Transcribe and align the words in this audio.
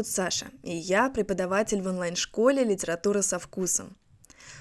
Зовут 0.00 0.14
Саша, 0.14 0.46
и 0.62 0.74
я 0.74 1.10
преподаватель 1.10 1.82
в 1.82 1.86
онлайн-школе 1.86 2.64
«Литература 2.64 3.20
со 3.20 3.38
вкусом». 3.38 3.98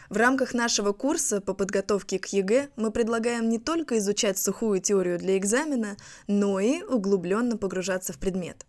В 0.10 0.18
рамках 0.18 0.54
нашего 0.54 0.92
курса 0.92 1.40
по 1.40 1.54
подготовке 1.54 2.20
к 2.20 2.26
ЕГЭ 2.26 2.68
мы 2.76 2.92
предлагаем 2.92 3.48
не 3.48 3.58
только 3.58 4.00
изучать 4.00 4.38
сухую 4.38 4.82
теорию 4.82 5.18
для 5.18 5.38
экзамена, 5.38 5.96
но 6.28 6.60
и 6.60 6.84
углубленно 6.84 7.56
погружаться 7.56 8.12
в 8.12 8.18
предмет. 8.18 8.66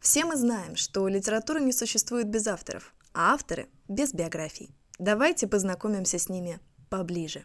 Все 0.00 0.24
мы 0.24 0.36
знаем, 0.36 0.76
что 0.76 1.08
литература 1.08 1.58
не 1.58 1.72
существует 1.72 2.28
без 2.28 2.46
авторов, 2.46 2.94
а 3.14 3.34
авторы– 3.34 3.66
без 3.88 4.14
биографий. 4.14 4.70
Давайте 5.00 5.48
познакомимся 5.48 6.20
с 6.20 6.28
ними 6.28 6.60
поближе. 6.88 7.42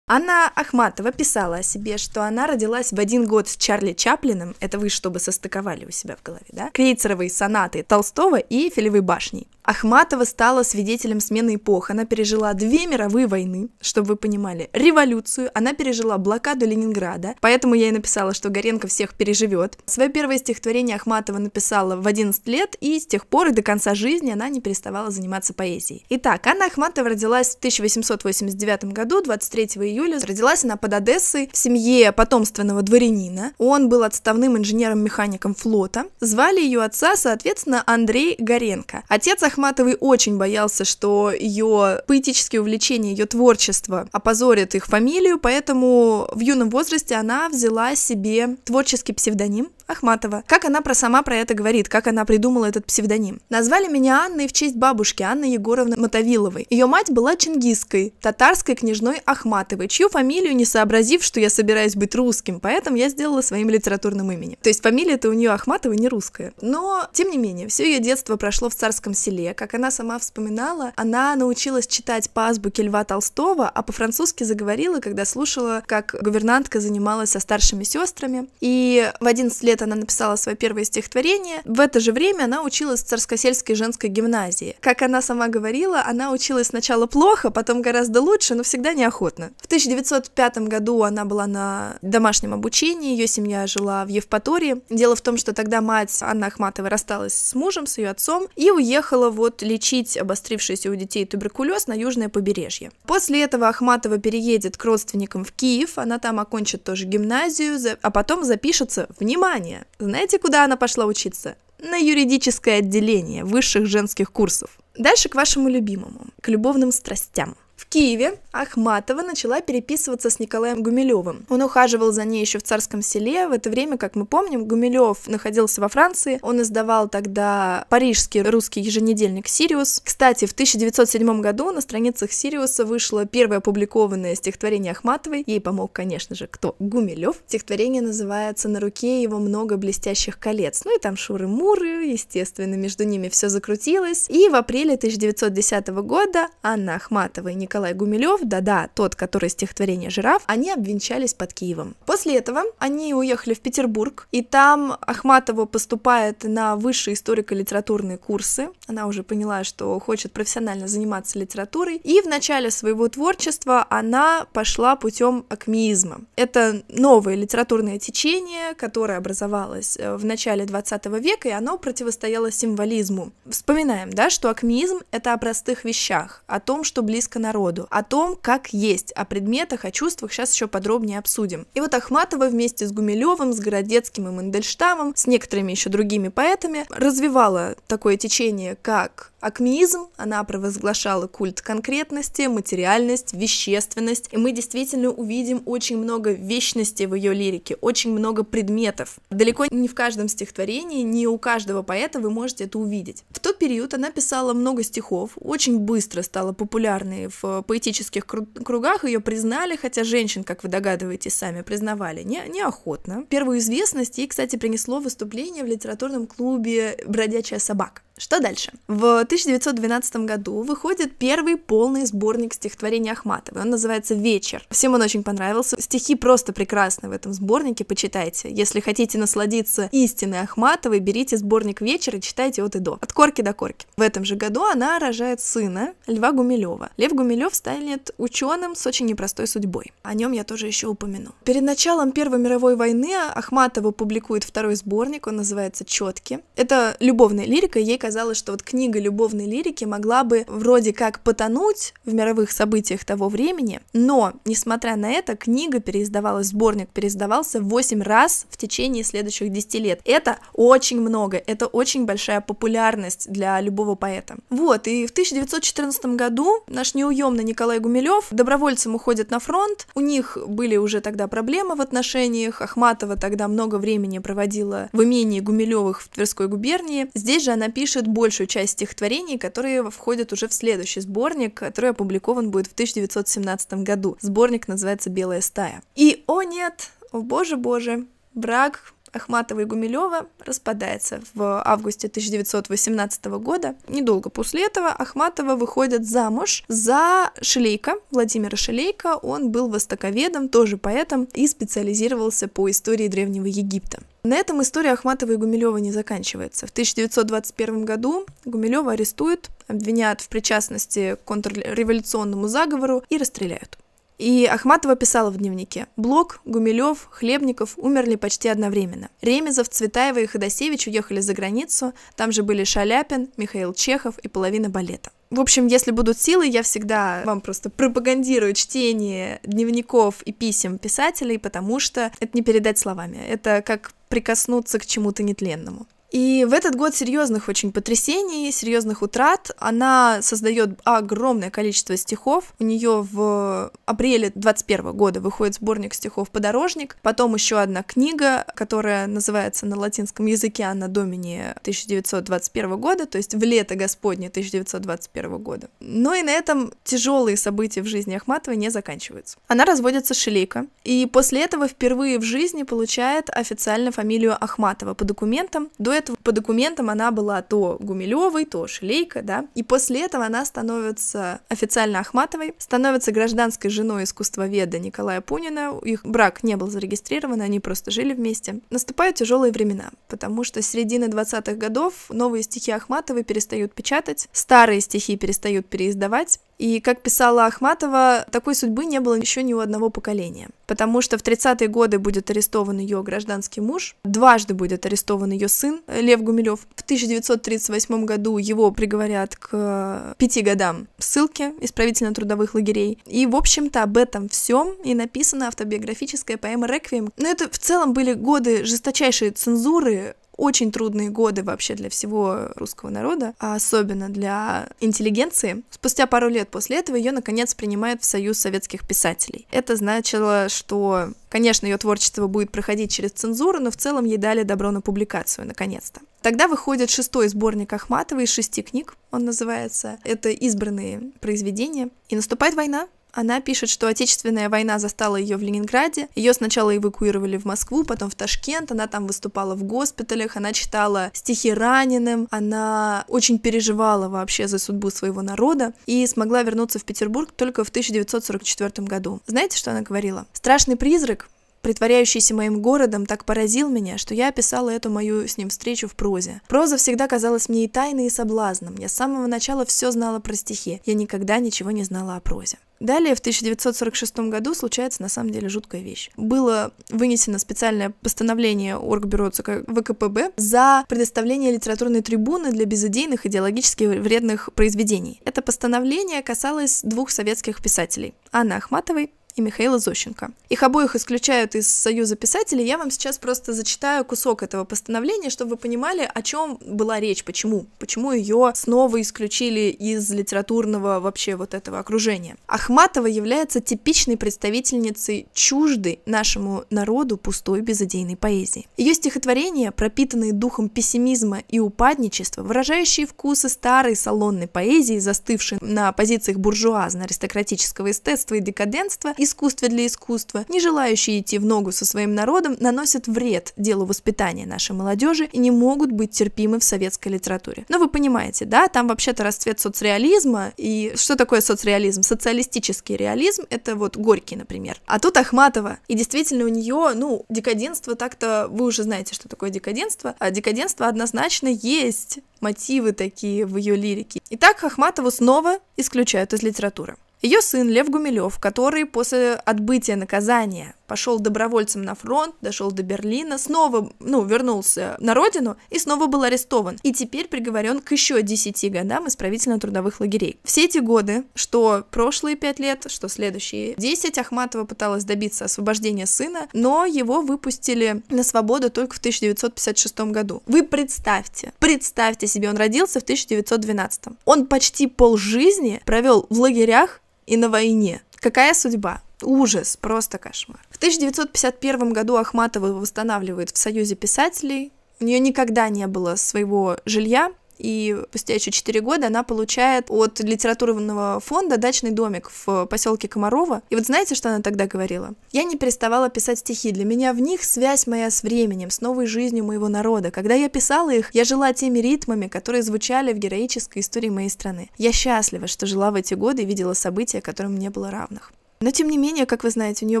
Анна 0.06 0.52
Ахматова 0.54 1.12
писала 1.12 1.56
о 1.56 1.62
себе, 1.62 1.96
что 1.96 2.24
она 2.24 2.46
родилась 2.46 2.92
в 2.92 3.00
один 3.00 3.24
год 3.24 3.48
с 3.48 3.56
Чарли 3.56 3.94
Чаплиным, 3.94 4.54
это 4.60 4.78
вы 4.78 4.90
чтобы 4.90 5.18
состыковали 5.18 5.86
у 5.86 5.90
себя 5.90 6.16
в 6.16 6.22
голове, 6.22 6.44
да, 6.52 6.68
Крейцеровой 6.74 7.30
сонаты 7.30 7.82
Толстого 7.82 8.36
и 8.36 8.68
Филевой 8.68 9.00
башней. 9.00 9.48
Ахматова 9.64 10.24
стала 10.24 10.62
свидетелем 10.62 11.20
смены 11.20 11.54
эпох. 11.54 11.90
Она 11.90 12.04
пережила 12.04 12.52
две 12.52 12.86
мировые 12.86 13.26
войны, 13.26 13.70
чтобы 13.80 14.08
вы 14.08 14.16
понимали, 14.16 14.68
революцию, 14.74 15.50
она 15.54 15.72
пережила 15.72 16.18
блокаду 16.18 16.66
Ленинграда, 16.66 17.34
поэтому 17.40 17.74
я 17.74 17.88
и 17.88 17.90
написала, 17.92 18.34
что 18.34 18.50
Горенко 18.50 18.88
всех 18.88 19.14
переживет. 19.14 19.78
Свое 19.86 20.10
первое 20.10 20.36
стихотворение 20.36 20.96
Ахматова 20.96 21.38
написала 21.38 21.96
в 21.96 22.06
11 22.06 22.46
лет, 22.46 22.76
и 22.80 23.00
с 23.00 23.06
тех 23.06 23.26
пор 23.26 23.48
и 23.48 23.52
до 23.52 23.62
конца 23.62 23.94
жизни 23.94 24.32
она 24.32 24.50
не 24.50 24.60
переставала 24.60 25.10
заниматься 25.10 25.54
поэзией. 25.54 26.04
Итак, 26.10 26.46
Анна 26.46 26.66
Ахматова 26.66 27.08
родилась 27.08 27.54
в 27.54 27.58
1889 27.58 28.92
году, 28.92 29.22
23 29.22 29.70
июля. 29.94 30.18
Родилась 30.24 30.64
она 30.64 30.76
под 30.76 30.94
Одессой 30.94 31.48
в 31.52 31.56
семье 31.56 32.12
потомственного 32.12 32.82
дворянина. 32.82 33.52
Он 33.58 33.88
был 33.88 34.02
отставным 34.02 34.56
инженером-механиком 34.56 35.54
флота. 35.54 36.06
Звали 36.20 36.60
ее 36.60 36.82
отца, 36.82 37.16
соответственно, 37.16 37.82
Андрей 37.86 38.36
Горенко. 38.38 39.04
Отец 39.08 39.42
Ахматовой 39.42 39.96
очень 39.98 40.36
боялся, 40.36 40.84
что 40.84 41.30
ее 41.32 42.02
поэтические 42.06 42.60
увлечения, 42.60 43.10
ее 43.10 43.26
творчество 43.26 44.08
опозорит 44.12 44.74
их 44.74 44.86
фамилию, 44.86 45.38
поэтому 45.38 46.28
в 46.32 46.40
юном 46.40 46.70
возрасте 46.70 47.14
она 47.14 47.48
взяла 47.48 47.94
себе 47.94 48.56
творческий 48.64 49.12
псевдоним 49.12 49.70
Ахматова. 49.86 50.42
Как 50.46 50.64
она 50.64 50.80
про 50.80 50.94
сама 50.94 51.22
про 51.22 51.36
это 51.36 51.54
говорит, 51.54 51.88
как 51.88 52.06
она 52.06 52.24
придумала 52.24 52.66
этот 52.66 52.86
псевдоним. 52.86 53.40
Назвали 53.50 53.88
меня 53.88 54.24
Анной 54.24 54.48
в 54.48 54.52
честь 54.52 54.76
бабушки 54.76 55.22
Анны 55.22 55.44
Егоровны 55.44 55.96
Мотовиловой. 55.96 56.66
Ее 56.70 56.86
мать 56.86 57.10
была 57.10 57.36
чингисской, 57.36 58.14
татарской 58.20 58.74
княжной 58.74 59.20
Ахматовой, 59.24 59.88
чью 59.88 60.08
фамилию 60.08 60.56
не 60.56 60.64
сообразив, 60.64 61.22
что 61.22 61.40
я 61.40 61.50
собираюсь 61.50 61.96
быть 61.96 62.14
русским, 62.14 62.60
поэтому 62.60 62.96
я 62.96 63.08
сделала 63.08 63.42
своим 63.42 63.70
литературным 63.70 64.32
именем. 64.32 64.56
То 64.62 64.70
есть 64.70 64.82
фамилия-то 64.82 65.28
у 65.28 65.32
нее 65.32 65.50
Ахматова 65.50 65.92
не 65.92 66.08
русская. 66.08 66.52
Но, 66.60 67.06
тем 67.12 67.30
не 67.30 67.38
менее, 67.38 67.68
все 67.68 67.84
ее 67.84 68.00
детство 68.00 68.36
прошло 68.36 68.68
в 68.68 68.74
царском 68.74 69.14
селе. 69.14 69.54
Как 69.54 69.74
она 69.74 69.90
сама 69.90 70.18
вспоминала, 70.18 70.92
она 70.96 71.34
научилась 71.36 71.86
читать 71.86 72.30
по 72.30 72.46
азбуке 72.48 72.82
Льва 72.84 73.04
Толстого, 73.04 73.68
а 73.68 73.82
по-французски 73.82 74.44
заговорила, 74.44 75.00
когда 75.00 75.24
слушала, 75.24 75.82
как 75.86 76.14
гувернантка 76.20 76.80
занималась 76.80 77.30
со 77.30 77.40
старшими 77.40 77.84
сестрами. 77.84 78.48
И 78.60 79.10
в 79.20 79.26
11 79.26 79.62
лет 79.62 79.73
лет 79.74 79.82
она 79.82 79.96
написала 79.96 80.36
свое 80.36 80.56
первое 80.56 80.84
стихотворение. 80.84 81.60
В 81.64 81.80
это 81.80 81.98
же 81.98 82.12
время 82.12 82.44
она 82.44 82.62
училась 82.62 83.02
в 83.02 83.06
Царскосельской 83.06 83.74
женской 83.74 84.08
гимназии. 84.08 84.76
Как 84.80 85.02
она 85.02 85.20
сама 85.20 85.48
говорила, 85.48 86.02
она 86.06 86.30
училась 86.30 86.68
сначала 86.68 87.06
плохо, 87.06 87.50
потом 87.50 87.82
гораздо 87.82 88.20
лучше, 88.20 88.54
но 88.54 88.62
всегда 88.62 88.94
неохотно. 88.94 89.50
В 89.60 89.66
1905 89.66 90.58
году 90.58 91.02
она 91.02 91.24
была 91.24 91.46
на 91.46 91.96
домашнем 92.02 92.54
обучении, 92.54 93.16
ее 93.16 93.26
семья 93.26 93.66
жила 93.66 94.04
в 94.04 94.08
Евпатории. 94.08 94.76
Дело 94.90 95.16
в 95.16 95.20
том, 95.20 95.36
что 95.36 95.52
тогда 95.52 95.80
мать 95.80 96.16
Анна 96.20 96.46
Ахматова 96.46 96.88
рассталась 96.88 97.34
с 97.34 97.54
мужем, 97.54 97.86
с 97.86 97.98
ее 97.98 98.10
отцом, 98.10 98.46
и 98.54 98.70
уехала 98.70 99.30
вот 99.30 99.62
лечить 99.62 100.16
обострившийся 100.16 100.90
у 100.90 100.94
детей 100.94 101.26
туберкулез 101.26 101.88
на 101.88 101.94
южное 101.94 102.28
побережье. 102.28 102.92
После 103.06 103.42
этого 103.42 103.68
Ахматова 103.68 104.18
переедет 104.18 104.76
к 104.76 104.84
родственникам 104.84 105.44
в 105.44 105.50
Киев, 105.52 105.98
она 105.98 106.18
там 106.20 106.38
окончит 106.38 106.84
тоже 106.84 107.06
гимназию, 107.06 107.78
а 108.02 108.10
потом 108.10 108.44
запишется, 108.44 109.08
внимание, 109.18 109.63
образования. 109.64 109.86
Знаете, 109.98 110.38
куда 110.38 110.64
она 110.64 110.76
пошла 110.76 111.06
учиться? 111.06 111.56
На 111.78 111.96
юридическое 111.96 112.78
отделение 112.78 113.44
высших 113.44 113.86
женских 113.86 114.32
курсов. 114.32 114.70
Дальше 114.96 115.28
к 115.28 115.34
вашему 115.34 115.68
любимому, 115.68 116.26
к 116.40 116.48
любовным 116.48 116.92
страстям. 116.92 117.56
В 117.76 117.86
Киеве 117.86 118.38
Ахматова 118.52 119.22
начала 119.22 119.60
переписываться 119.60 120.30
с 120.30 120.38
Николаем 120.38 120.82
Гумилевым. 120.82 121.44
Он 121.48 121.62
ухаживал 121.62 122.12
за 122.12 122.24
ней 122.24 122.40
еще 122.40 122.58
в 122.58 122.62
царском 122.62 123.02
селе. 123.02 123.48
В 123.48 123.52
это 123.52 123.68
время, 123.68 123.98
как 123.98 124.14
мы 124.14 124.26
помним, 124.26 124.64
Гумилев 124.64 125.26
находился 125.26 125.80
во 125.80 125.88
Франции. 125.88 126.38
Он 126.42 126.62
издавал 126.62 127.08
тогда 127.08 127.84
парижский 127.88 128.42
русский 128.42 128.80
еженедельник 128.80 129.48
«Сириус». 129.48 130.00
Кстати, 130.04 130.46
в 130.46 130.52
1907 130.52 131.40
году 131.40 131.72
на 131.72 131.80
страницах 131.80 132.32
«Сириуса» 132.32 132.84
вышло 132.84 133.26
первое 133.26 133.58
опубликованное 133.58 134.36
стихотворение 134.36 134.92
Ахматовой. 134.92 135.42
Ей 135.46 135.60
помог, 135.60 135.92
конечно 135.92 136.36
же, 136.36 136.46
кто? 136.46 136.76
Гумилев. 136.78 137.36
Стихотворение 137.48 138.02
называется 138.02 138.68
«На 138.68 138.78
руке 138.78 139.20
его 139.20 139.38
много 139.38 139.76
блестящих 139.76 140.38
колец». 140.38 140.82
Ну 140.84 140.96
и 140.96 141.00
там 141.00 141.16
шуры-муры, 141.16 142.04
естественно, 142.06 142.74
между 142.74 143.02
ними 143.02 143.28
все 143.28 143.48
закрутилось. 143.48 144.26
И 144.28 144.48
в 144.48 144.54
апреле 144.54 144.94
1910 144.94 145.88
года 145.88 146.48
Анна 146.62 146.94
Ахматова 146.94 147.48
и 147.48 147.63
Николай 147.64 147.94
Гумилев, 147.94 148.40
да-да, 148.42 148.90
тот, 148.94 149.14
который 149.14 149.48
стихотворение 149.48 150.10
«Жираф», 150.10 150.42
они 150.46 150.70
обвенчались 150.70 151.32
под 151.32 151.54
Киевом. 151.54 151.96
После 152.04 152.36
этого 152.36 152.62
они 152.78 153.14
уехали 153.14 153.54
в 153.54 153.60
Петербург, 153.60 154.28
и 154.32 154.42
там 154.42 154.98
Ахматова 155.00 155.64
поступает 155.64 156.44
на 156.44 156.76
высшие 156.76 157.14
историко-литературные 157.14 158.18
курсы. 158.18 158.68
Она 158.86 159.06
уже 159.06 159.22
поняла, 159.22 159.64
что 159.64 159.98
хочет 159.98 160.32
профессионально 160.32 160.88
заниматься 160.88 161.38
литературой, 161.38 161.96
и 161.96 162.20
в 162.20 162.26
начале 162.26 162.70
своего 162.70 163.08
творчества 163.08 163.86
она 163.88 164.46
пошла 164.52 164.94
путем 164.96 165.46
акмеизма. 165.48 166.20
Это 166.36 166.82
новое 166.88 167.34
литературное 167.34 167.98
течение, 167.98 168.74
которое 168.74 169.16
образовалось 169.16 169.96
э, 169.98 170.16
в 170.16 170.24
начале 170.24 170.66
20 170.66 171.06
века, 171.06 171.48
и 171.48 171.52
оно 171.52 171.78
противостояло 171.78 172.50
символизму. 172.50 173.32
Вспоминаем, 173.48 174.10
да, 174.10 174.28
что 174.28 174.50
акмеизм— 174.50 175.00
это 175.10 175.32
о 175.32 175.38
простых 175.38 175.84
вещах, 175.84 176.44
о 176.46 176.60
том, 176.60 176.84
что 176.84 177.02
близко 177.02 177.38
народу, 177.38 177.53
народу, 177.54 177.86
о 177.90 178.02
том, 178.02 178.36
как 178.40 178.72
есть, 178.72 179.12
о 179.12 179.24
предметах, 179.24 179.84
о 179.84 179.90
чувствах 179.90 180.32
сейчас 180.32 180.52
еще 180.52 180.66
подробнее 180.66 181.18
обсудим. 181.18 181.66
И 181.74 181.80
вот 181.80 181.94
Ахматова 181.94 182.48
вместе 182.48 182.86
с 182.86 182.92
Гумилевым, 182.92 183.52
с 183.52 183.60
Городецким 183.60 184.28
и 184.28 184.32
Мандельштамом, 184.32 185.14
с 185.14 185.26
некоторыми 185.26 185.70
еще 185.70 185.88
другими 185.88 186.28
поэтами 186.28 186.86
развивала 186.90 187.76
такое 187.86 188.16
течение, 188.16 188.76
как 188.82 189.30
акмеизм, 189.44 190.06
она 190.16 190.42
провозглашала 190.44 191.26
культ 191.26 191.60
конкретности, 191.60 192.42
материальность, 192.42 193.34
вещественность, 193.34 194.28
и 194.32 194.38
мы 194.38 194.52
действительно 194.52 195.10
увидим 195.10 195.62
очень 195.66 195.98
много 195.98 196.32
вечности 196.32 197.02
в 197.04 197.14
ее 197.14 197.34
лирике, 197.34 197.76
очень 197.80 198.12
много 198.12 198.42
предметов. 198.42 199.18
Далеко 199.30 199.66
не 199.70 199.86
в 199.86 199.94
каждом 199.94 200.28
стихотворении, 200.28 201.02
не 201.02 201.26
у 201.26 201.36
каждого 201.36 201.82
поэта 201.82 202.20
вы 202.20 202.30
можете 202.30 202.64
это 202.64 202.78
увидеть. 202.78 203.24
В 203.30 203.38
тот 203.38 203.58
период 203.58 203.92
она 203.92 204.10
писала 204.10 204.54
много 204.54 204.82
стихов, 204.82 205.32
очень 205.40 205.78
быстро 205.78 206.22
стала 206.22 206.52
популярной 206.52 207.28
в 207.28 207.62
поэтических 207.62 208.26
кругах 208.26 209.04
ее 209.04 209.20
признали, 209.20 209.76
хотя 209.76 210.04
женщин, 210.04 210.44
как 210.44 210.62
вы 210.62 210.70
догадываетесь, 210.70 211.34
сами 211.34 211.60
признавали 211.60 212.22
не, 212.22 212.42
неохотно. 212.48 213.26
Первую 213.28 213.58
известность 213.58 214.16
ей, 214.16 214.26
кстати, 214.26 214.56
принесло 214.56 215.00
выступление 215.00 215.64
в 215.64 215.66
литературном 215.66 216.26
клубе 216.26 216.96
«Бродячая 217.06 217.58
собака». 217.58 218.03
Что 218.16 218.38
дальше? 218.38 218.72
В 218.86 219.20
1912 219.22 220.16
году 220.18 220.62
выходит 220.62 221.16
первый 221.16 221.56
полный 221.56 222.06
сборник 222.06 222.54
стихотворений 222.54 223.10
Ахматовой. 223.10 223.62
Он 223.62 223.70
называется 223.70 224.14
«Вечер». 224.14 224.64
Всем 224.70 224.94
он 224.94 225.02
очень 225.02 225.24
понравился. 225.24 225.80
Стихи 225.80 226.14
просто 226.14 226.52
прекрасны 226.52 227.08
в 227.08 227.12
этом 227.12 227.32
сборнике, 227.32 227.84
почитайте. 227.84 228.48
Если 228.50 228.78
хотите 228.78 229.18
насладиться 229.18 229.88
истиной 229.90 230.42
Ахматовой, 230.42 231.00
берите 231.00 231.36
сборник 231.36 231.80
«Вечер» 231.80 232.14
и 232.14 232.20
читайте 232.20 232.62
от 232.62 232.76
и 232.76 232.78
до. 232.78 232.98
От 233.00 233.12
корки 233.12 233.42
до 233.42 233.52
корки. 233.52 233.86
В 233.96 234.00
этом 234.00 234.24
же 234.24 234.36
году 234.36 234.62
она 234.64 235.00
рожает 235.00 235.40
сына 235.40 235.94
Льва 236.06 236.30
Гумилева. 236.30 236.90
Лев 236.96 237.12
Гумилев 237.12 237.52
станет 237.52 238.12
ученым 238.16 238.76
с 238.76 238.86
очень 238.86 239.06
непростой 239.06 239.48
судьбой. 239.48 239.92
О 240.04 240.14
нем 240.14 240.30
я 240.30 240.44
тоже 240.44 240.68
еще 240.68 240.86
упомяну. 240.86 241.32
Перед 241.42 241.62
началом 241.62 242.12
Первой 242.12 242.38
мировой 242.38 242.76
войны 242.76 243.12
Ахматова 243.34 243.90
публикует 243.90 244.44
второй 244.44 244.76
сборник, 244.76 245.26
он 245.26 245.34
называется 245.34 245.84
«Четки». 245.84 246.38
Это 246.54 246.96
любовная 247.00 247.46
лирика, 247.46 247.80
ей 247.80 247.98
казалось, 248.04 248.36
что 248.36 248.52
вот 248.52 248.62
книга 248.62 249.00
любовной 249.00 249.46
лирики 249.46 249.86
могла 249.86 250.24
бы 250.24 250.44
вроде 250.46 250.92
как 250.92 251.20
потонуть 251.20 251.94
в 252.04 252.12
мировых 252.12 252.52
событиях 252.52 253.02
того 253.02 253.30
времени, 253.30 253.80
но, 253.94 254.34
несмотря 254.44 254.96
на 254.96 255.10
это, 255.10 255.36
книга 255.36 255.80
переиздавалась, 255.80 256.48
сборник 256.48 256.90
переиздавался 256.90 257.62
8 257.62 258.02
раз 258.02 258.44
в 258.50 258.58
течение 258.58 259.04
следующих 259.04 259.50
10 259.50 259.74
лет. 259.76 260.00
Это 260.04 260.36
очень 260.52 261.00
много, 261.00 261.42
это 261.46 261.66
очень 261.66 262.04
большая 262.04 262.42
популярность 262.42 263.32
для 263.32 263.58
любого 263.62 263.94
поэта. 263.94 264.36
Вот, 264.50 264.86
и 264.86 265.06
в 265.06 265.10
1914 265.10 266.04
году 266.04 266.62
наш 266.66 266.94
неуемный 266.94 267.42
Николай 267.42 267.78
Гумилев 267.78 268.26
добровольцем 268.30 268.94
уходит 268.94 269.30
на 269.30 269.38
фронт, 269.38 269.86
у 269.94 270.00
них 270.00 270.36
были 270.46 270.76
уже 270.76 271.00
тогда 271.00 271.26
проблемы 271.26 271.74
в 271.74 271.80
отношениях, 271.80 272.60
Ахматова 272.60 273.16
тогда 273.16 273.48
много 273.48 273.76
времени 273.76 274.18
проводила 274.18 274.90
в 274.92 275.02
имении 275.02 275.40
Гумилевых 275.40 276.02
в 276.02 276.08
Тверской 276.08 276.48
губернии. 276.48 277.06
Здесь 277.14 277.44
же 277.44 277.52
она 277.52 277.70
пишет 277.70 277.93
большую 278.02 278.46
часть 278.46 278.74
стихотворений, 278.74 279.38
которые 279.38 279.90
входят 279.90 280.32
уже 280.32 280.48
в 280.48 280.52
следующий 280.52 281.00
сборник, 281.00 281.54
который 281.54 281.90
опубликован 281.90 282.50
будет 282.50 282.66
в 282.66 282.72
1917 282.72 283.74
году. 283.84 284.16
Сборник 284.20 284.68
называется 284.68 285.10
«Белая 285.10 285.40
стая». 285.40 285.82
И, 285.94 286.24
о 286.26 286.42
нет, 286.42 286.90
о 287.12 287.20
боже-боже, 287.20 288.06
брак 288.34 288.92
Ахматова 289.14 289.60
и 289.60 289.64
Гумилева 289.64 290.26
распадается 290.44 291.20
в 291.34 291.62
августе 291.64 292.08
1918 292.08 293.24
года. 293.24 293.74
Недолго 293.88 294.30
после 294.30 294.66
этого 294.66 294.88
Ахматова 294.88 295.56
выходит 295.56 296.06
замуж 296.06 296.64
за 296.68 297.30
Шелейка, 297.40 297.94
Владимира 298.10 298.56
Шелейка. 298.56 299.16
Он 299.16 299.50
был 299.50 299.68
востоковедом, 299.68 300.48
тоже 300.48 300.76
поэтом 300.76 301.24
и 301.34 301.46
специализировался 301.46 302.48
по 302.48 302.70
истории 302.70 303.08
Древнего 303.08 303.46
Египта. 303.46 304.02
На 304.24 304.36
этом 304.36 304.62
история 304.62 304.92
Ахматова 304.92 305.32
и 305.32 305.36
Гумилева 305.36 305.76
не 305.76 305.92
заканчивается. 305.92 306.66
В 306.66 306.70
1921 306.70 307.84
году 307.84 308.24
Гумилева 308.46 308.92
арестуют, 308.92 309.50
обвинят 309.68 310.22
в 310.22 310.28
причастности 310.28 311.16
к 311.16 311.24
контрреволюционному 311.24 312.48
заговору 312.48 313.02
и 313.10 313.18
расстреляют. 313.18 313.78
И 314.18 314.46
Ахматова 314.46 314.94
писала 314.94 315.30
в 315.30 315.36
дневнике. 315.36 315.88
Блок, 315.96 316.40
Гумилев, 316.44 317.08
Хлебников 317.10 317.74
умерли 317.76 318.14
почти 318.14 318.48
одновременно. 318.48 319.08
Ремезов, 319.22 319.68
Цветаева 319.68 320.18
и 320.18 320.26
Ходосевич 320.26 320.86
уехали 320.86 321.20
за 321.20 321.34
границу, 321.34 321.92
там 322.16 322.30
же 322.30 322.42
были 322.42 322.64
Шаляпин, 322.64 323.30
Михаил 323.36 323.74
Чехов 323.74 324.18
и 324.18 324.28
половина 324.28 324.68
балета. 324.68 325.10
В 325.30 325.40
общем, 325.40 325.66
если 325.66 325.90
будут 325.90 326.20
силы, 326.20 326.46
я 326.46 326.62
всегда 326.62 327.22
вам 327.24 327.40
просто 327.40 327.68
пропагандирую 327.68 328.54
чтение 328.54 329.40
дневников 329.42 330.22
и 330.22 330.32
писем 330.32 330.78
писателей, 330.78 331.38
потому 331.38 331.80
что 331.80 332.12
это 332.20 332.30
не 332.34 332.42
передать 332.42 332.78
словами. 332.78 333.16
Это 333.16 333.62
как 333.62 333.92
прикоснуться 334.08 334.78
к 334.78 334.86
чему-то 334.86 335.24
нетленному. 335.24 335.88
И 336.14 336.46
в 336.48 336.52
этот 336.52 336.76
год 336.76 336.94
серьезных 336.94 337.48
очень 337.48 337.72
потрясений, 337.72 338.52
серьезных 338.52 339.02
утрат. 339.02 339.50
Она 339.58 340.22
создает 340.22 340.78
огромное 340.84 341.50
количество 341.50 341.96
стихов. 341.96 342.54
У 342.60 342.64
нее 342.64 343.04
в 343.10 343.72
апреле 343.84 344.30
21 344.32 344.92
года 344.92 345.20
выходит 345.20 345.56
сборник 345.56 345.92
стихов 345.92 346.30
«Подорожник». 346.30 346.96
Потом 347.02 347.34
еще 347.34 347.58
одна 347.58 347.82
книга, 347.82 348.44
которая 348.54 349.08
называется 349.08 349.66
на 349.66 349.76
латинском 349.76 350.26
языке 350.26 350.62
«Анна 350.62 350.86
Домини» 350.86 351.50
1921 351.62 352.76
года, 352.78 353.06
то 353.06 353.18
есть 353.18 353.34
в 353.34 353.42
лето 353.42 353.74
Господне 353.74 354.28
1921 354.28 355.38
года. 355.38 355.68
Но 355.80 356.14
и 356.14 356.22
на 356.22 356.30
этом 356.30 356.72
тяжелые 356.84 357.36
события 357.36 357.82
в 357.82 357.86
жизни 357.86 358.14
Ахматовой 358.14 358.56
не 358.56 358.70
заканчиваются. 358.70 359.38
Она 359.48 359.64
разводится 359.64 360.14
с 360.14 360.18
Шелейко, 360.18 360.66
и 360.84 361.06
после 361.12 361.42
этого 361.42 361.66
впервые 361.66 362.20
в 362.20 362.22
жизни 362.22 362.62
получает 362.62 363.30
официально 363.30 363.90
фамилию 363.90 364.36
Ахматова 364.40 364.94
по 364.94 365.04
документам. 365.04 365.70
До 365.78 365.90
этого 365.90 366.03
этого 366.04 366.16
по 366.22 366.32
документам 366.32 366.90
она 366.90 367.10
была 367.10 367.42
то 367.42 367.76
Гумилевой, 367.80 368.44
то 368.44 368.66
Шлейка, 368.66 369.22
да, 369.22 369.46
и 369.54 369.62
после 369.62 370.02
этого 370.02 370.24
она 370.24 370.44
становится 370.44 371.40
официально 371.48 372.00
Ахматовой, 372.00 372.54
становится 372.58 373.12
гражданской 373.12 373.70
женой 373.70 374.04
искусствоведа 374.04 374.78
Николая 374.78 375.20
Пунина, 375.20 375.78
их 375.82 376.04
брак 376.04 376.42
не 376.42 376.56
был 376.56 376.68
зарегистрирован, 376.68 377.40
они 377.40 377.60
просто 377.60 377.90
жили 377.90 378.12
вместе. 378.14 378.60
Наступают 378.70 379.16
тяжелые 379.16 379.52
времена, 379.52 379.90
потому 380.08 380.44
что 380.44 380.62
с 380.62 380.66
середины 380.66 381.06
20-х 381.06 381.54
годов 381.54 381.94
новые 382.10 382.42
стихи 382.42 382.70
Ахматовой 382.70 383.24
перестают 383.24 383.72
печатать, 383.72 384.28
старые 384.32 384.80
стихи 384.80 385.16
перестают 385.16 385.66
переиздавать, 385.66 386.40
и, 386.58 386.80
как 386.80 387.02
писала 387.02 387.46
Ахматова, 387.46 388.26
такой 388.30 388.54
судьбы 388.54 388.84
не 388.84 389.00
было 389.00 389.14
еще 389.14 389.42
ни 389.42 389.52
у 389.52 389.60
одного 389.60 389.90
поколения. 389.90 390.48
Потому 390.66 391.02
что 391.02 391.18
в 391.18 391.22
30-е 391.22 391.68
годы 391.68 391.98
будет 391.98 392.30
арестован 392.30 392.78
ее 392.78 393.02
гражданский 393.02 393.60
муж, 393.60 393.96
дважды 394.04 394.54
будет 394.54 394.86
арестован 394.86 395.30
ее 395.30 395.48
сын 395.48 395.82
Лев 395.88 396.22
Гумилев. 396.22 396.60
В 396.74 396.82
1938 396.82 398.04
году 398.04 398.38
его 398.38 398.70
приговорят 398.70 399.36
к 399.36 400.14
пяти 400.18 400.42
годам 400.42 400.88
ссылки 400.98 401.52
исправительно-трудовых 401.60 402.54
лагерей. 402.54 402.98
И, 403.06 403.26
в 403.26 403.36
общем-то, 403.36 403.82
об 403.82 403.96
этом 403.96 404.28
всем 404.28 404.74
и 404.84 404.94
написана 404.94 405.48
автобиографическая 405.48 406.36
поэма 406.36 406.66
«Реквием». 406.66 407.12
Но 407.18 407.28
это 407.28 407.50
в 407.50 407.58
целом 407.58 407.92
были 407.92 408.14
годы 408.14 408.64
жесточайшей 408.64 409.30
цензуры, 409.30 410.16
очень 410.36 410.72
трудные 410.72 411.10
годы 411.10 411.42
вообще 411.42 411.74
для 411.74 411.90
всего 411.90 412.50
русского 412.56 412.90
народа, 412.90 413.34
а 413.38 413.54
особенно 413.54 414.08
для 414.08 414.68
интеллигенции. 414.80 415.62
Спустя 415.70 416.06
пару 416.06 416.28
лет 416.28 416.48
после 416.48 416.78
этого 416.78 416.96
ее, 416.96 417.12
наконец, 417.12 417.54
принимают 417.54 418.02
в 418.02 418.04
Союз 418.04 418.38
советских 418.38 418.86
писателей. 418.86 419.46
Это 419.50 419.76
значило, 419.76 420.48
что, 420.48 421.10
конечно, 421.28 421.66
ее 421.66 421.78
творчество 421.78 422.26
будет 422.26 422.50
проходить 422.50 422.92
через 422.92 423.12
цензуру, 423.12 423.60
но 423.60 423.70
в 423.70 423.76
целом 423.76 424.04
ей 424.04 424.18
дали 424.18 424.42
добро 424.42 424.70
на 424.70 424.80
публикацию, 424.80 425.46
наконец-то. 425.46 426.00
Тогда 426.22 426.48
выходит 426.48 426.90
шестой 426.90 427.28
сборник 427.28 427.72
Ахматовой 427.72 428.24
из 428.24 428.30
шести 428.30 428.62
книг, 428.62 428.96
он 429.10 429.24
называется. 429.24 429.98
Это 430.04 430.30
избранные 430.30 431.12
произведения. 431.20 431.90
И 432.08 432.16
наступает 432.16 432.54
война, 432.54 432.88
она 433.14 433.40
пишет, 433.40 433.70
что 433.70 433.86
Отечественная 433.86 434.48
война 434.48 434.78
застала 434.78 435.16
ее 435.16 435.36
в 435.36 435.42
Ленинграде. 435.42 436.08
Ее 436.14 436.32
сначала 436.32 436.76
эвакуировали 436.76 437.36
в 437.36 437.44
Москву, 437.44 437.84
потом 437.84 438.10
в 438.10 438.14
Ташкент. 438.14 438.72
Она 438.72 438.86
там 438.86 439.06
выступала 439.06 439.54
в 439.54 439.62
госпиталях, 439.64 440.36
она 440.36 440.52
читала 440.52 441.10
стихи 441.14 441.52
раненым, 441.52 442.28
она 442.30 443.04
очень 443.08 443.38
переживала 443.38 444.08
вообще 444.08 444.48
за 444.48 444.58
судьбу 444.58 444.90
своего 444.90 445.22
народа 445.22 445.72
и 445.86 446.06
смогла 446.06 446.42
вернуться 446.42 446.78
в 446.78 446.84
Петербург 446.84 447.30
только 447.32 447.64
в 447.64 447.68
1944 447.68 448.86
году. 448.86 449.20
Знаете, 449.26 449.56
что 449.58 449.70
она 449.70 449.82
говорила? 449.82 450.26
Страшный 450.32 450.76
призрак 450.76 451.28
притворяющийся 451.64 452.34
моим 452.34 452.60
городом, 452.60 453.06
так 453.06 453.24
поразил 453.24 453.68
меня, 453.70 453.98
что 453.98 454.14
я 454.14 454.28
описала 454.28 454.68
эту 454.68 454.90
мою 454.90 455.26
с 455.26 455.38
ним 455.38 455.48
встречу 455.48 455.88
в 455.88 455.96
прозе. 455.96 456.42
Проза 456.46 456.76
всегда 456.76 457.08
казалась 457.08 457.48
мне 457.48 457.64
и 457.64 457.68
тайной, 457.68 458.06
и 458.06 458.10
соблазном. 458.10 458.76
Я 458.76 458.88
с 458.88 458.92
самого 458.92 459.26
начала 459.26 459.64
все 459.64 459.90
знала 459.90 460.20
про 460.20 460.34
стихи. 460.34 460.82
Я 460.84 460.94
никогда 460.94 461.38
ничего 461.38 461.70
не 461.70 461.82
знала 461.82 462.16
о 462.16 462.20
прозе. 462.20 462.58
Далее, 462.80 463.14
в 463.14 463.20
1946 463.20 464.18
году, 464.28 464.52
случается 464.52 465.00
на 465.00 465.08
самом 465.08 465.30
деле 465.30 465.48
жуткая 465.48 465.80
вещь. 465.80 466.10
Было 466.18 466.72
вынесено 466.90 467.38
специальное 467.38 467.94
постановление 468.02 468.76
Оргбюро 468.76 469.30
ЦК 469.30 469.64
ВКПБ 469.66 470.32
за 470.36 470.84
предоставление 470.86 471.52
литературной 471.52 472.02
трибуны 472.02 472.50
для 472.50 472.66
безыдейных 472.66 473.24
идеологически 473.24 473.84
вредных 473.84 474.52
произведений. 474.54 475.22
Это 475.24 475.40
постановление 475.40 476.22
касалось 476.22 476.82
двух 476.82 477.10
советских 477.10 477.62
писателей– 477.62 478.12
Анны 478.32 478.52
Ахматовой 478.52 479.12
и 479.36 479.40
Михаила 479.40 479.78
Зощенко. 479.78 480.30
Их 480.48 480.62
обоих 480.62 480.94
исключают 480.94 481.54
из 481.54 481.68
Союза 481.68 482.16
писателей. 482.16 482.66
Я 482.66 482.78
вам 482.78 482.90
сейчас 482.90 483.18
просто 483.18 483.52
зачитаю 483.52 484.04
кусок 484.04 484.42
этого 484.42 484.64
постановления, 484.64 485.30
чтобы 485.30 485.52
вы 485.52 485.56
понимали, 485.56 486.08
о 486.12 486.22
чем 486.22 486.58
была 486.64 487.00
речь, 487.00 487.24
почему. 487.24 487.66
Почему 487.78 488.12
ее 488.12 488.52
снова 488.54 489.00
исключили 489.00 489.70
из 489.70 490.10
литературного 490.10 491.00
вообще 491.00 491.36
вот 491.36 491.54
этого 491.54 491.78
окружения. 491.78 492.36
Ахматова 492.46 493.06
является 493.06 493.60
типичной 493.60 494.16
представительницей 494.16 495.26
чуждой 495.34 496.00
нашему 496.06 496.64
народу 496.70 497.16
пустой 497.16 497.60
безыдейной 497.60 498.16
поэзии. 498.16 498.66
Ее 498.76 498.94
стихотворения, 498.94 499.72
пропитанные 499.72 500.32
духом 500.32 500.68
пессимизма 500.68 501.42
и 501.48 501.58
упадничества, 501.58 502.42
выражающие 502.42 503.06
вкусы 503.06 503.48
старой 503.48 503.96
салонной 503.96 504.46
поэзии, 504.46 504.98
застывшей 504.98 505.58
на 505.60 505.90
позициях 505.92 506.38
буржуазно-аристократического 506.38 507.90
эстетства 507.90 508.36
и 508.36 508.40
декаденства, 508.40 509.14
искусстве 509.24 509.68
для 509.68 509.86
искусства, 509.86 510.44
не 510.48 510.60
желающие 510.60 511.20
идти 511.20 511.38
в 511.38 511.44
ногу 511.44 511.72
со 511.72 511.84
своим 511.84 512.14
народом, 512.14 512.56
наносят 512.60 513.06
вред 513.06 513.52
делу 513.56 513.84
воспитания 513.84 514.46
нашей 514.46 514.72
молодежи 514.72 515.28
и 515.32 515.38
не 515.38 515.50
могут 515.50 515.90
быть 515.90 516.12
терпимы 516.12 516.58
в 516.58 516.64
советской 516.64 517.08
литературе. 517.08 517.64
Но 517.68 517.78
вы 517.78 517.88
понимаете, 517.88 518.44
да, 518.44 518.68
там 518.68 518.88
вообще-то 518.88 519.24
расцвет 519.24 519.60
соцреализма, 519.60 520.52
и 520.56 520.92
что 520.96 521.16
такое 521.16 521.40
соцреализм? 521.40 522.02
Социалистический 522.02 522.96
реализм— 522.96 523.44
это 523.50 523.74
вот 523.74 523.96
Горький, 523.96 524.36
например. 524.36 524.80
А 524.86 524.98
тут 524.98 525.16
Ахматова, 525.16 525.78
и 525.88 525.94
действительно 525.94 526.44
у 526.44 526.48
нее, 526.48 526.92
ну, 526.94 527.24
декаденство 527.28 527.94
так-то, 527.94 528.46
вы 528.50 528.66
уже 528.66 528.82
знаете, 528.82 529.14
что 529.14 529.28
такое 529.28 529.50
декаденство, 529.50 530.14
а 530.18 530.30
декаденство 530.30 530.86
однозначно 530.86 531.48
есть 531.48 532.18
мотивы 532.40 532.92
такие 532.92 533.46
в 533.46 533.56
ее 533.56 533.76
лирике. 533.76 534.20
Итак, 534.30 534.62
Ахматову 534.64 535.10
снова 535.10 535.58
исключают 535.76 536.32
из 536.32 536.42
литературы. 536.42 536.96
Ее 537.24 537.40
сын 537.40 537.70
Лев 537.70 537.88
Гумилев, 537.88 538.38
который 538.38 538.84
после 538.84 539.32
отбытия 539.32 539.96
наказания 539.96 540.74
пошел 540.86 541.18
добровольцем 541.18 541.80
на 541.80 541.94
фронт, 541.94 542.34
дошел 542.42 542.70
до 542.70 542.82
Берлина, 542.82 543.38
снова, 543.38 543.90
ну, 543.98 544.26
вернулся 544.26 544.94
на 545.00 545.14
родину 545.14 545.56
и 545.70 545.78
снова 545.78 546.04
был 546.04 546.24
арестован. 546.24 546.76
И 546.82 546.92
теперь 546.92 547.28
приговорен 547.28 547.80
к 547.80 547.92
еще 547.92 548.20
10 548.20 548.70
годам 548.70 549.08
исправительно-трудовых 549.08 550.00
лагерей. 550.00 550.38
Все 550.44 550.66
эти 550.66 550.76
годы, 550.76 551.24
что 551.34 551.86
прошлые 551.90 552.36
5 552.36 552.58
лет, 552.58 552.84
что 552.88 553.08
следующие 553.08 553.74
10, 553.78 554.18
Ахматова 554.18 554.66
пыталась 554.66 555.04
добиться 555.04 555.46
освобождения 555.46 556.04
сына, 556.04 556.48
но 556.52 556.84
его 556.84 557.22
выпустили 557.22 558.02
на 558.10 558.22
свободу 558.22 558.68
только 558.68 558.96
в 558.96 558.98
1956 558.98 560.00
году. 560.10 560.42
Вы 560.44 560.62
представьте, 560.62 561.54
представьте 561.58 562.26
себе, 562.26 562.50
он 562.50 562.58
родился 562.58 563.00
в 563.00 563.04
1912. 563.04 564.02
Он 564.26 564.44
почти 564.44 564.88
полжизни 564.88 565.80
провел 565.86 566.26
в 566.28 566.38
лагерях 566.38 567.00
и 567.26 567.36
на 567.36 567.48
войне. 567.48 568.02
Какая 568.16 568.54
судьба? 568.54 569.02
Ужас, 569.22 569.76
просто 569.76 570.18
кошмар. 570.18 570.60
В 570.70 570.76
1951 570.76 571.92
году 571.92 572.16
Ахматова 572.16 572.68
восстанавливает 572.68 573.50
в 573.50 573.58
Союзе 573.58 573.94
писателей. 573.94 574.72
У 575.00 575.04
нее 575.04 575.18
никогда 575.18 575.68
не 575.68 575.86
было 575.86 576.16
своего 576.16 576.78
жилья, 576.84 577.32
и 577.58 577.96
спустя 578.08 578.34
еще 578.34 578.50
4 578.50 578.80
года 578.80 579.06
она 579.06 579.22
получает 579.22 579.86
от 579.88 580.20
литературного 580.20 581.20
фонда 581.20 581.56
дачный 581.56 581.90
домик 581.90 582.30
в 582.30 582.66
поселке 582.66 583.08
Комарова. 583.08 583.62
И 583.70 583.74
вот 583.74 583.86
знаете, 583.86 584.14
что 584.14 584.28
она 584.28 584.40
тогда 584.40 584.66
говорила? 584.66 585.14
Я 585.32 585.44
не 585.44 585.56
переставала 585.56 586.08
писать 586.08 586.38
стихи. 586.40 586.72
Для 586.72 586.84
меня 586.84 587.12
в 587.12 587.20
них 587.20 587.44
связь 587.44 587.86
моя 587.86 588.10
с 588.10 588.22
временем, 588.22 588.70
с 588.70 588.80
новой 588.80 589.06
жизнью 589.06 589.44
моего 589.44 589.68
народа. 589.68 590.10
Когда 590.10 590.34
я 590.34 590.48
писала 590.48 590.92
их, 590.92 591.14
я 591.14 591.24
жила 591.24 591.52
теми 591.52 591.78
ритмами, 591.78 592.28
которые 592.28 592.62
звучали 592.62 593.12
в 593.12 593.18
героической 593.18 593.80
истории 593.80 594.08
моей 594.08 594.30
страны. 594.30 594.70
Я 594.78 594.92
счастлива, 594.92 595.46
что 595.46 595.66
жила 595.66 595.90
в 595.90 595.94
эти 595.94 596.14
годы 596.14 596.42
и 596.42 596.46
видела 596.46 596.74
события, 596.74 597.20
которым 597.20 597.56
не 597.56 597.70
было 597.70 597.90
равных. 597.90 598.32
Но 598.64 598.70
тем 598.70 598.88
не 598.88 598.96
менее, 598.96 599.26
как 599.26 599.44
вы 599.44 599.50
знаете, 599.50 599.84
у 599.84 599.88
нее 599.90 600.00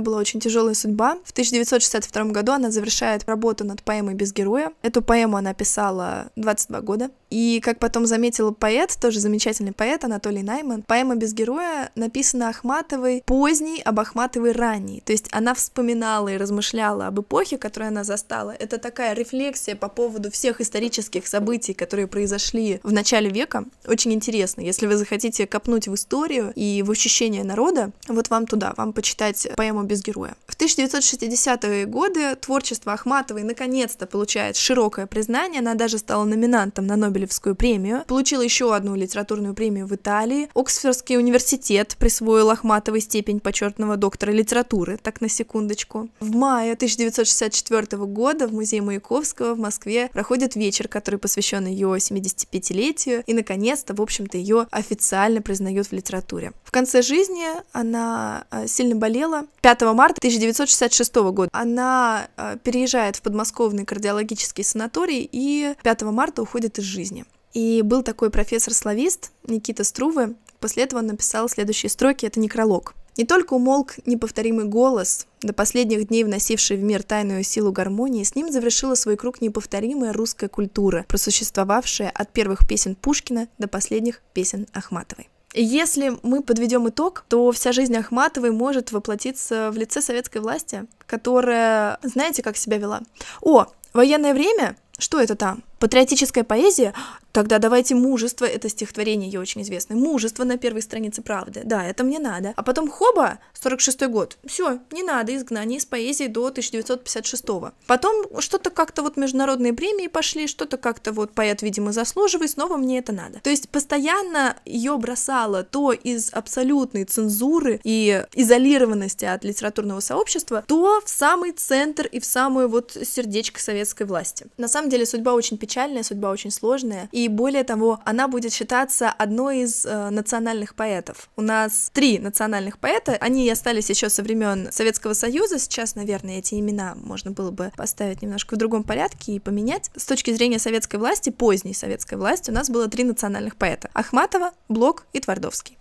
была 0.00 0.16
очень 0.16 0.40
тяжелая 0.40 0.72
судьба. 0.72 1.18
В 1.22 1.32
1962 1.32 2.24
году 2.32 2.52
она 2.52 2.70
завершает 2.70 3.24
работу 3.26 3.62
над 3.62 3.82
поэмой 3.82 4.14
«Без 4.14 4.32
героя». 4.32 4.72
Эту 4.80 5.02
поэму 5.02 5.36
она 5.36 5.52
писала 5.52 6.30
22 6.36 6.80
года. 6.80 7.10
И, 7.28 7.60
как 7.62 7.78
потом 7.78 8.06
заметил 8.06 8.54
поэт, 8.54 8.96
тоже 8.98 9.20
замечательный 9.20 9.72
поэт 9.72 10.04
Анатолий 10.04 10.42
Найман, 10.42 10.82
поэма 10.82 11.16
«Без 11.16 11.34
героя» 11.34 11.90
написана 11.94 12.48
Ахматовой 12.48 13.22
поздней, 13.26 13.82
об 13.82 14.00
Ахматовой 14.00 14.52
ранней. 14.52 15.02
То 15.04 15.12
есть 15.12 15.26
она 15.30 15.52
вспоминала 15.52 16.28
и 16.28 16.38
размышляла 16.38 17.08
об 17.08 17.20
эпохе, 17.20 17.58
которую 17.58 17.88
она 17.88 18.02
застала. 18.02 18.52
Это 18.52 18.78
такая 18.78 19.14
рефлексия 19.14 19.76
по 19.76 19.88
поводу 19.88 20.30
всех 20.30 20.62
исторических 20.62 21.26
событий, 21.26 21.74
которые 21.74 22.06
произошли 22.06 22.80
в 22.82 22.92
начале 22.92 23.28
века. 23.28 23.64
Очень 23.86 24.14
интересно. 24.14 24.62
Если 24.62 24.86
вы 24.86 24.96
захотите 24.96 25.46
копнуть 25.46 25.86
в 25.86 25.94
историю 25.94 26.50
и 26.54 26.82
в 26.82 26.90
ощущение 26.90 27.44
народа, 27.44 27.90
вот 28.08 28.30
вам 28.30 28.46
туда, 28.54 28.72
вам 28.76 28.92
почитать 28.92 29.48
поэму 29.56 29.82
«Без 29.82 30.00
героя». 30.00 30.36
В 30.46 30.56
1960-е 30.56 31.86
годы 31.86 32.36
творчество 32.36 32.92
Ахматовой 32.92 33.42
наконец-то 33.42 34.06
получает 34.06 34.56
широкое 34.56 35.06
признание, 35.06 35.58
она 35.58 35.74
даже 35.74 35.98
стала 35.98 36.22
номинантом 36.24 36.86
на 36.86 36.94
Нобелевскую 36.94 37.56
премию, 37.56 38.04
получила 38.06 38.42
еще 38.42 38.72
одну 38.72 38.94
литературную 38.94 39.54
премию 39.54 39.86
в 39.88 39.94
Италии, 39.94 40.48
Оксфордский 40.54 41.16
университет 41.18 41.96
присвоил 41.98 42.50
Ахматовой 42.50 43.00
степень 43.00 43.40
почетного 43.40 43.96
доктора 43.96 44.30
литературы, 44.30 44.98
так 45.02 45.20
на 45.20 45.28
секундочку. 45.28 46.08
В 46.20 46.30
мае 46.36 46.74
1964 46.74 48.04
года 48.04 48.46
в 48.46 48.52
Музее 48.52 48.82
Маяковского 48.82 49.54
в 49.54 49.58
Москве 49.58 50.10
проходит 50.12 50.54
вечер, 50.54 50.86
который 50.86 51.18
посвящен 51.18 51.66
ее 51.66 51.88
75-летию, 51.88 53.24
и 53.26 53.34
наконец-то, 53.34 53.94
в 53.94 54.00
общем-то, 54.00 54.38
ее 54.38 54.68
официально 54.70 55.42
признают 55.42 55.88
в 55.88 55.92
литературе. 55.92 56.52
Конце 56.74 57.02
жизни 57.02 57.46
она 57.72 58.44
Э, 58.50 58.66
сильно 58.66 58.96
болела. 58.96 59.46
5 59.62 59.82
марта 59.94 60.18
1966 60.18 61.14
года 61.32 61.50
она 61.52 62.28
э, 62.36 62.56
переезжает 62.62 63.16
в 63.16 63.22
подмосковный 63.22 63.84
кардиологический 63.84 64.64
санаторий 64.64 65.28
и 65.30 65.74
5 65.82 66.02
марта 66.02 66.42
уходит 66.42 66.78
из 66.78 66.84
жизни. 66.84 67.24
И 67.52 67.82
был 67.82 68.02
такой 68.02 68.30
профессор-славист 68.30 69.30
Никита 69.46 69.84
Струвы. 69.84 70.34
После 70.60 70.84
этого 70.84 71.00
он 71.00 71.06
написал 71.06 71.48
следующие 71.48 71.90
строки, 71.90 72.26
это 72.26 72.40
некролог. 72.40 72.94
Не 73.16 73.24
только 73.24 73.54
умолк 73.54 73.94
неповторимый 74.06 74.64
голос, 74.64 75.28
до 75.40 75.52
последних 75.52 76.08
дней 76.08 76.24
вносивший 76.24 76.76
в 76.76 76.82
мир 76.82 77.04
тайную 77.04 77.44
силу 77.44 77.70
гармонии, 77.70 78.24
с 78.24 78.34
ним 78.34 78.50
завершила 78.50 78.96
свой 78.96 79.16
круг 79.16 79.40
неповторимая 79.40 80.12
русская 80.12 80.48
культура, 80.48 81.04
просуществовавшая 81.06 82.10
от 82.10 82.32
первых 82.32 82.66
песен 82.66 82.96
Пушкина 82.96 83.46
до 83.58 83.68
последних 83.68 84.20
песен 84.32 84.66
Ахматовой. 84.72 85.28
Если 85.56 86.12
мы 86.24 86.42
подведем 86.42 86.88
итог, 86.88 87.24
то 87.28 87.52
вся 87.52 87.70
жизнь 87.70 87.96
Ахматовой 87.96 88.50
может 88.50 88.90
воплотиться 88.90 89.70
в 89.70 89.76
лице 89.76 90.00
советской 90.00 90.38
власти, 90.38 90.84
которая, 91.06 91.98
знаете, 92.02 92.42
как 92.42 92.56
себя 92.56 92.78
вела? 92.78 93.02
О, 93.40 93.66
военное 93.92 94.34
время? 94.34 94.76
Что 94.98 95.20
это 95.20 95.36
там? 95.36 95.62
Патриотическая 95.78 96.44
поэзия? 96.44 96.94
Тогда 97.32 97.58
давайте 97.58 97.96
«Мужество», 97.96 98.44
это 98.44 98.68
стихотворение 98.68 99.28
ее 99.28 99.40
очень 99.40 99.62
известное. 99.62 99.96
«Мужество» 99.96 100.44
на 100.44 100.56
первой 100.56 100.82
странице 100.82 101.20
«Правды». 101.20 101.62
Да, 101.64 101.84
это 101.84 102.04
мне 102.04 102.20
надо. 102.20 102.52
А 102.54 102.62
потом 102.62 102.88
«Хоба», 102.88 103.40
46 103.60 104.06
год. 104.06 104.36
Все, 104.46 104.78
не 104.92 105.02
надо, 105.02 105.34
изгнание 105.34 105.78
из 105.78 105.86
поэзии 105.86 106.28
до 106.28 106.50
1956 106.50 107.44
-го. 107.44 107.72
Потом 107.88 108.40
что-то 108.40 108.70
как-то 108.70 109.02
вот 109.02 109.16
международные 109.16 109.72
премии 109.72 110.06
пошли, 110.06 110.46
что-то 110.46 110.76
как-то 110.76 111.12
вот 111.12 111.32
поэт, 111.32 111.62
видимо, 111.62 111.92
заслуживает, 111.92 112.50
снова 112.50 112.76
мне 112.76 112.98
это 112.98 113.12
надо. 113.12 113.40
То 113.40 113.50
есть 113.50 113.68
постоянно 113.68 114.56
ее 114.64 114.96
бросало 114.98 115.64
то 115.64 115.92
из 115.92 116.30
абсолютной 116.32 117.04
цензуры 117.04 117.80
и 117.82 118.24
изолированности 118.34 119.24
от 119.24 119.42
литературного 119.44 120.00
сообщества, 120.00 120.62
то 120.68 121.00
в 121.04 121.08
самый 121.08 121.50
центр 121.50 122.06
и 122.06 122.20
в 122.20 122.24
самую 122.24 122.68
вот 122.68 122.96
сердечко 123.02 123.60
советской 123.60 124.06
власти. 124.06 124.46
На 124.56 124.68
самом 124.68 124.88
деле 124.88 125.04
судьба 125.04 125.32
очень 125.32 125.58
печальная, 125.64 126.02
судьба 126.02 126.30
очень 126.30 126.50
сложная, 126.50 127.08
и 127.10 127.26
более 127.28 127.64
того, 127.64 127.98
она 128.04 128.28
будет 128.28 128.52
считаться 128.52 129.08
одной 129.08 129.60
из 129.60 129.86
э, 129.86 130.10
национальных 130.10 130.74
поэтов. 130.74 131.30
У 131.36 131.40
нас 131.40 131.90
три 131.94 132.18
национальных 132.18 132.78
поэта, 132.78 133.16
они 133.18 133.48
остались 133.48 133.88
еще 133.88 134.10
со 134.10 134.22
времен 134.22 134.68
Советского 134.70 135.14
Союза, 135.14 135.58
сейчас, 135.58 135.94
наверное, 135.94 136.40
эти 136.40 136.54
имена 136.60 136.94
можно 136.96 137.30
было 137.30 137.50
бы 137.50 137.72
поставить 137.78 138.20
немножко 138.20 138.56
в 138.56 138.58
другом 138.58 138.84
порядке 138.84 139.32
и 139.32 139.38
поменять. 139.38 139.90
С 139.96 140.04
точки 140.04 140.34
зрения 140.34 140.58
советской 140.58 140.96
власти, 140.96 141.30
поздней 141.30 141.72
советской 141.72 142.18
власти, 142.18 142.50
у 142.50 142.54
нас 142.54 142.68
было 142.68 142.86
три 142.88 143.04
национальных 143.04 143.56
поэта. 143.56 143.88
Ахматова, 143.94 144.52
Блок 144.68 145.06
и 145.14 145.20
Твардовский. 145.20 145.78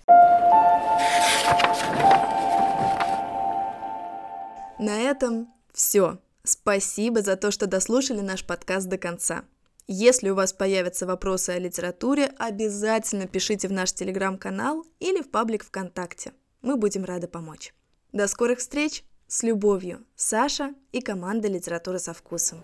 На 4.79 5.01
этом 5.01 5.49
все. 5.73 6.19
Спасибо 6.45 7.21
за 7.21 7.35
то, 7.35 7.51
что 7.51 7.67
дослушали 7.67 8.21
наш 8.21 8.45
подкаст 8.45 8.87
до 8.87 8.97
конца. 8.97 9.43
Если 9.87 10.29
у 10.29 10.35
вас 10.35 10.53
появятся 10.53 11.05
вопросы 11.05 11.49
о 11.49 11.59
литературе, 11.59 12.31
обязательно 12.37 13.27
пишите 13.27 13.67
в 13.67 13.73
наш 13.73 13.91
телеграм-канал 13.91 14.85
или 14.99 15.21
в 15.21 15.29
паблик 15.29 15.65
ВКонтакте. 15.65 16.31
Мы 16.61 16.77
будем 16.77 17.03
рады 17.03 17.27
помочь. 17.27 17.73
До 18.13 18.27
скорых 18.27 18.59
встреч! 18.59 19.03
С 19.27 19.43
любовью, 19.43 20.05
Саша 20.15 20.73
и 20.91 21.01
команда 21.01 21.47
«Литература 21.47 21.97
со 21.97 22.13
вкусом». 22.13 22.61